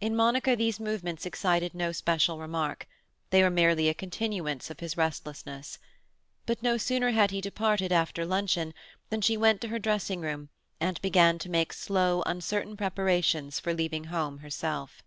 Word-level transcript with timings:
In 0.00 0.16
Monica 0.16 0.56
these 0.56 0.80
movements 0.80 1.24
excited 1.24 1.74
no 1.76 1.92
special 1.92 2.38
remark; 2.40 2.88
they 3.30 3.40
were 3.40 3.50
merely 3.50 3.88
a 3.88 3.94
continuance 3.94 4.68
of 4.68 4.80
his 4.80 4.96
restlessness. 4.96 5.78
But 6.44 6.60
no 6.60 6.76
sooner 6.76 7.12
had 7.12 7.30
he 7.30 7.40
departed, 7.40 7.92
after 7.92 8.26
luncheon, 8.26 8.74
than 9.10 9.20
she 9.20 9.36
went 9.36 9.60
to 9.60 9.68
her 9.68 9.78
dressing 9.78 10.20
room, 10.22 10.48
and 10.80 11.00
began 11.02 11.38
to 11.38 11.48
make 11.48 11.72
slow, 11.72 12.22
uncertain 12.26 12.76
preparations 12.76 13.60
for 13.60 13.72
leaving 13.72 14.06
home 14.06 14.38
herself. 14.38 15.04